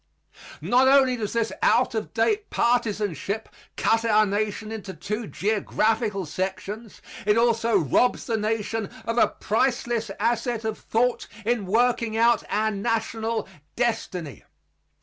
[0.61, 7.03] Not only does this out of date partisanship cut our Nation into two geographical sections;
[7.23, 12.71] it also robs the Nation of a priceless asset of thought in working out our
[12.71, 14.43] national destiny.